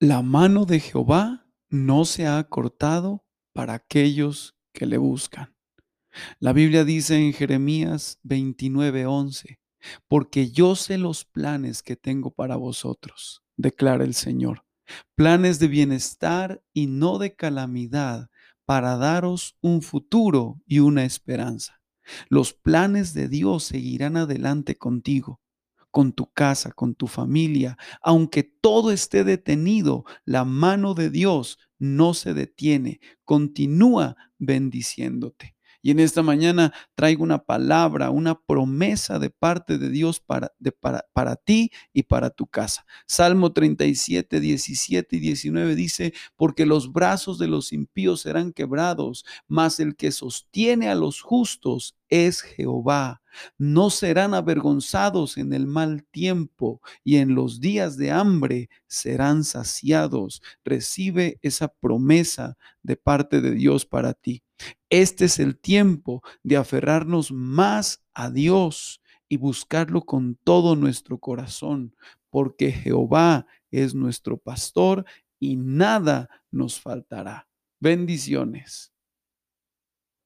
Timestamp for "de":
0.64-0.80, 15.60-15.68, 17.18-17.36, 23.14-23.28, 30.94-31.08, 39.18-39.28, 39.76-39.90, 47.38-47.48, 57.98-58.10, 62.82-62.96, 63.42-63.50, 66.44-66.56